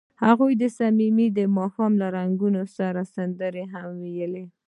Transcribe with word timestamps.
هغوی 0.25 0.53
د 0.61 0.63
صمیمي 0.77 1.27
ماښام 1.57 1.91
له 2.01 2.07
رنګونو 2.17 2.61
سره 2.77 3.01
سندرې 3.15 3.63
هم 3.73 3.87
ویلې. 4.03 4.45